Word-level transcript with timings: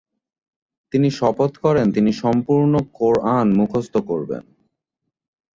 তিনি 0.93 1.09
শপথ 1.11 1.51
করেন 1.57 1.87
তিনি 1.91 2.11
সম্পূর্ণ 2.13 2.73
কোরআন 2.93 3.47
মুখস্থ 3.53 3.93
করবেন। 4.09 4.43